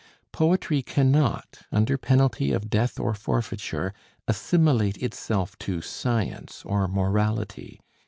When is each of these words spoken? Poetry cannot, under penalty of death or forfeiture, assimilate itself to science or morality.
Poetry 0.31 0.81
cannot, 0.81 1.59
under 1.71 1.95
penalty 1.95 2.51
of 2.53 2.71
death 2.71 2.99
or 2.99 3.13
forfeiture, 3.13 3.93
assimilate 4.27 4.97
itself 4.97 5.55
to 5.59 5.79
science 5.83 6.63
or 6.65 6.87
morality. 6.87 7.79